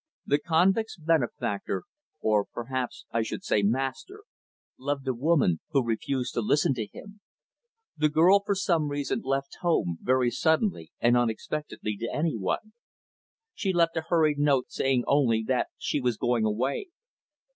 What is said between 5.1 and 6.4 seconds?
woman who refused